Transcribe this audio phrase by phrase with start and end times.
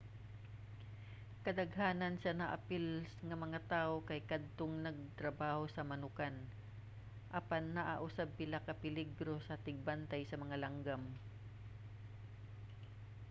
[1.45, 2.85] kadaghanan sa naapil
[3.27, 6.35] nga mga tawo kay kadtong nagtrabaho sa manokan
[7.39, 11.03] apan naa usab pila ka peligro sa tigbantay sa mga langgam